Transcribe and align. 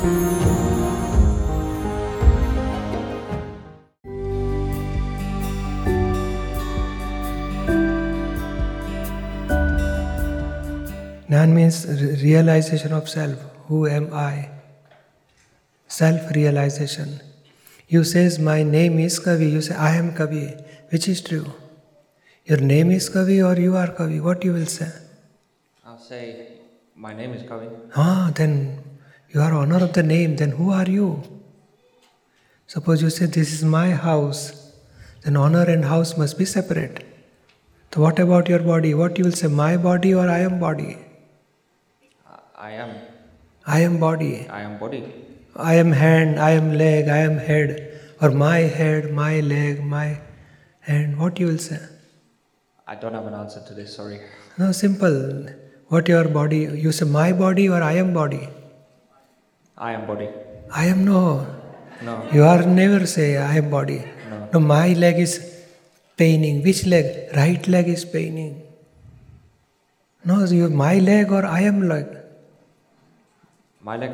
Jnana 0.00 0.12
means 11.52 11.86
realization 12.22 12.94
of 12.94 13.10
self. 13.10 13.38
Who 13.68 13.86
am 13.86 14.14
I? 14.14 14.48
Self 15.86 16.30
realization. 16.34 17.20
You 17.86 18.04
says 18.04 18.38
my 18.38 18.62
name 18.62 18.98
is 19.00 19.20
Kavi. 19.20 19.52
You 19.52 19.60
say 19.60 19.74
I 19.74 19.96
am 19.96 20.12
Kavi. 20.12 20.64
Which 20.88 21.08
is 21.08 21.20
true? 21.20 21.52
Your 22.46 22.58
name 22.58 22.90
is 22.90 23.10
Kavi 23.10 23.46
or 23.46 23.60
you 23.60 23.76
are 23.76 23.88
Kavi? 23.88 24.22
What 24.22 24.42
you 24.44 24.54
will 24.54 24.64
say? 24.64 24.90
I'll 25.84 25.98
say, 25.98 26.52
my 26.96 27.12
name 27.12 27.34
is 27.34 27.42
Kavi. 27.42 27.68
Ah, 27.94 28.32
then 28.34 28.79
you 29.32 29.40
are 29.40 29.52
owner 29.52 29.82
of 29.84 29.92
the 29.92 30.02
name. 30.02 30.36
Then 30.36 30.50
who 30.50 30.70
are 30.70 30.88
you? 30.88 31.22
Suppose 32.66 33.02
you 33.02 33.10
say 33.10 33.26
this 33.26 33.52
is 33.52 33.64
my 33.64 33.90
house. 33.90 34.72
Then 35.22 35.36
honor 35.36 35.64
and 35.64 35.84
house 35.84 36.16
must 36.16 36.38
be 36.38 36.44
separate. 36.44 37.04
So 37.92 38.00
what 38.00 38.18
about 38.18 38.48
your 38.48 38.60
body? 38.60 38.94
What 38.94 39.18
you 39.18 39.24
will 39.24 39.32
say? 39.32 39.48
My 39.48 39.76
body 39.76 40.14
or 40.14 40.28
I 40.28 40.38
am 40.40 40.58
body? 40.60 40.98
I 42.56 42.72
am, 42.72 42.90
I 43.66 43.80
am 43.80 43.98
body. 43.98 44.46
I 44.48 44.60
am 44.62 44.78
body. 44.78 45.02
I 45.56 45.74
am 45.74 45.92
hand, 45.92 46.38
I 46.38 46.50
am 46.50 46.72
leg, 46.72 47.08
I 47.08 47.18
am 47.18 47.38
head, 47.38 48.00
or 48.20 48.30
my 48.30 48.58
head, 48.58 49.12
my 49.12 49.40
leg, 49.40 49.82
my 49.84 50.20
hand. 50.80 51.18
What 51.18 51.40
you 51.40 51.46
will 51.46 51.58
say? 51.58 51.80
I 52.86 52.94
don't 52.94 53.14
have 53.14 53.26
an 53.26 53.34
answer 53.34 53.62
to 53.66 53.74
this, 53.74 53.96
sorry. 53.96 54.20
No, 54.58 54.72
simple. 54.72 55.46
What 55.88 56.08
your 56.08 56.28
body? 56.28 56.58
You 56.84 56.92
say 56.92 57.06
my 57.06 57.32
body 57.32 57.68
or 57.68 57.82
I 57.82 57.94
am 57.94 58.12
body? 58.12 58.48
I 59.88 59.92
am 59.96 60.06
body. 60.06 60.28
I 60.70 60.86
am 60.92 61.04
no. 61.04 61.20
No, 62.02 62.12
You 62.32 62.42
are 62.44 62.62
never 62.80 63.06
say 63.06 63.28
I 63.36 63.54
am 63.60 63.68
body. 63.70 64.00
no. 64.30 64.36
No, 64.54 64.60
my 64.60 64.92
leg 65.04 65.18
is 65.26 65.32
paining. 66.16 66.62
Which 66.66 66.80
leg? 66.86 67.06
Right 67.36 67.66
leg 67.74 67.88
is 67.88 68.04
paining. 68.04 68.52
No, 70.24 70.44
you 70.44 70.68
my 70.70 70.94
leg 71.10 71.32
or 71.38 71.44
I 71.46 71.60
am 71.72 71.78
leg. 71.92 72.06
My 73.88 73.96
leg, 73.96 74.12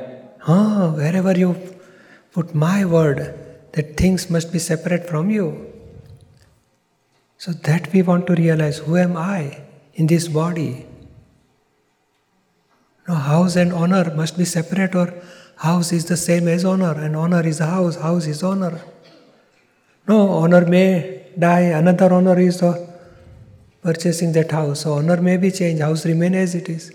Ah, 0.55 0.93
wherever 0.99 1.33
you 1.43 1.51
put 2.33 2.55
my 2.55 2.85
word, 2.85 3.21
that 3.73 3.97
things 4.01 4.29
must 4.31 4.53
be 4.53 4.61
separate 4.71 5.09
from 5.13 5.31
you. 5.31 5.47
So 7.39 7.53
that 7.69 7.93
we 7.93 8.03
want 8.03 8.27
to 8.29 8.35
realize 8.35 8.79
who 8.79 8.97
am 8.97 9.17
I 9.17 9.41
in 9.95 10.07
this 10.07 10.29
body? 10.29 10.87
No, 13.09 13.15
house 13.15 13.57
and 13.57 13.73
honor 13.73 14.05
must 14.21 14.39
be 14.39 14.45
separate, 14.45 14.95
or 14.95 15.09
house 15.57 15.93
is 15.93 16.05
the 16.07 16.17
same 16.17 16.49
as 16.49 16.65
honor, 16.65 16.93
and 16.93 17.17
honor 17.17 17.47
is 17.47 17.61
a 17.61 17.67
house, 17.67 17.97
house 17.97 18.27
is 18.27 18.43
honor. 18.43 18.81
No, 20.09 20.29
honor 20.31 20.65
may 20.67 21.27
die, 21.39 21.73
another 21.81 22.13
honor 22.13 22.39
is 22.39 22.63
purchasing 23.83 24.33
that 24.33 24.51
house. 24.51 24.81
So 24.81 24.95
honor 24.95 25.21
may 25.21 25.37
be 25.37 25.51
changed, 25.51 25.83
house 25.83 26.05
remain 26.07 26.35
as 26.35 26.55
it 26.55 26.69
is. 26.69 26.93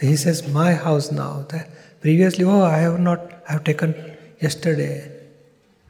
He 0.00 0.16
says, 0.16 0.46
My 0.48 0.74
house 0.74 1.10
now. 1.12 1.44
The- 1.48 1.66
previously, 2.00 2.44
oh, 2.44 2.62
I 2.62 2.78
have 2.78 2.98
not, 2.98 3.20
I 3.48 3.52
have 3.52 3.64
taken 3.64 3.94
yesterday. 4.40 5.08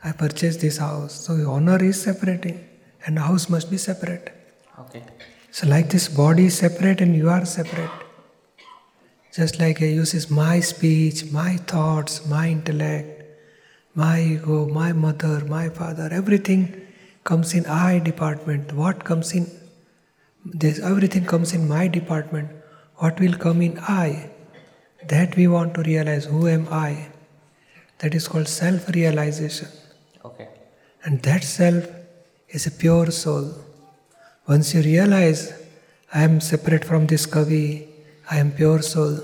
I 0.04 0.12
purchased 0.12 0.60
this 0.60 0.76
house. 0.78 1.14
So 1.26 1.34
honor 1.50 1.82
is 1.82 2.00
separating, 2.02 2.68
and 3.06 3.18
house 3.18 3.48
must 3.48 3.70
be 3.70 3.78
separate. 3.78 4.32
okay. 4.78 5.02
So, 5.50 5.66
like 5.68 5.90
this 5.90 6.08
body 6.08 6.46
is 6.46 6.56
separate 6.56 7.02
and 7.02 7.14
you 7.14 7.28
are 7.28 7.44
separate. 7.44 7.90
Just 9.32 9.58
like 9.58 9.78
he 9.78 9.92
uses 9.92 10.30
my 10.30 10.60
speech, 10.60 11.32
my 11.32 11.56
thoughts, 11.56 12.26
my 12.26 12.48
intellect, 12.48 13.22
my 13.94 14.20
ego, 14.20 14.66
my 14.68 14.92
mother, 14.92 15.44
my 15.46 15.68
father, 15.68 16.08
everything 16.12 16.86
comes 17.24 17.54
in 17.54 17.66
I 17.66 17.98
department. 17.98 18.72
What 18.72 19.04
comes 19.04 19.32
in 19.32 19.46
this 20.44 20.80
everything 20.80 21.24
comes 21.24 21.52
in 21.54 21.68
my 21.68 21.86
department. 21.88 22.50
What 22.96 23.20
will 23.20 23.34
come 23.34 23.62
in 23.62 23.78
I? 23.78 24.30
That 25.08 25.36
we 25.36 25.46
want 25.46 25.74
to 25.74 25.82
realize 25.82 26.24
who 26.24 26.48
am 26.48 26.66
I? 26.70 27.08
That 27.98 28.14
is 28.14 28.26
called 28.28 28.48
self-realization. 28.48 29.68
Okay. 30.24 30.48
And 31.04 31.22
that 31.22 31.44
self 31.44 31.86
is 32.48 32.66
a 32.66 32.70
pure 32.70 33.10
soul. 33.10 33.54
Once 34.48 34.74
you 34.74 34.82
realize, 34.82 35.52
I 36.12 36.24
am 36.24 36.40
separate 36.40 36.84
from 36.84 37.06
this 37.06 37.26
Kavi, 37.26 37.88
I 38.30 38.38
am 38.38 38.52
pure 38.52 38.82
soul, 38.82 39.18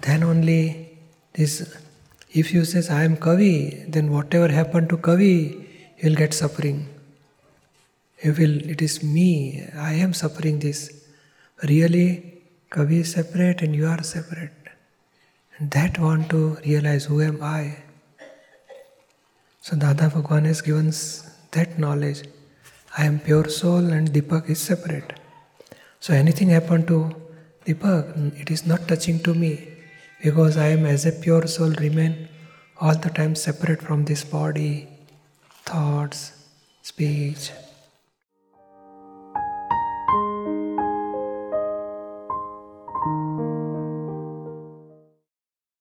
then 0.00 0.22
only 0.22 0.98
this, 1.32 1.76
if 2.32 2.52
you 2.52 2.64
says 2.64 2.90
I 2.90 3.04
am 3.04 3.16
Kavi, 3.16 3.90
then 3.90 4.10
whatever 4.10 4.48
happened 4.48 4.88
to 4.90 4.96
Kavi, 4.96 5.66
you 5.98 6.10
will 6.10 6.16
get 6.16 6.34
suffering. 6.34 6.88
You 8.22 8.32
will, 8.32 8.70
it 8.70 8.82
is 8.82 9.02
me, 9.02 9.68
I 9.76 9.94
am 9.94 10.12
suffering 10.14 10.58
this. 10.58 11.04
Really, 11.62 12.42
Kavi 12.70 13.00
is 13.00 13.12
separate 13.12 13.62
and 13.62 13.76
you 13.76 13.86
are 13.86 14.02
separate. 14.02 14.50
And 15.58 15.70
that 15.70 15.98
want 15.98 16.30
to 16.30 16.56
realize 16.64 17.04
who 17.04 17.20
am 17.20 17.42
I. 17.42 17.76
So 19.60 19.76
Dada 19.76 20.08
Bhagwan 20.08 20.44
has 20.46 20.60
given 20.60 20.92
that 21.52 21.78
knowledge. 21.78 22.22
I 22.98 23.04
am 23.04 23.20
pure 23.20 23.48
soul 23.48 23.92
and 23.92 24.10
Deepak 24.10 24.50
is 24.50 24.60
separate. 24.60 25.18
So 26.00 26.14
anything 26.14 26.48
happen 26.48 26.84
to 26.86 27.14
Deepak, 27.64 28.40
it 28.40 28.50
is 28.50 28.66
not 28.66 28.88
touching 28.88 29.20
to 29.20 29.34
me 29.34 29.68
because 30.20 30.56
I 30.56 30.68
am 30.68 30.84
as 30.84 31.06
a 31.06 31.12
pure 31.12 31.46
soul 31.46 31.70
remain 31.70 32.28
all 32.80 32.96
the 32.96 33.10
time 33.10 33.36
separate 33.36 33.80
from 33.80 34.04
this 34.04 34.24
body, 34.24 34.88
thoughts, 35.64 36.32
speech, 36.82 37.52